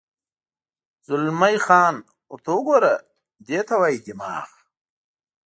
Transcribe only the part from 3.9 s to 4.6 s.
دماغ.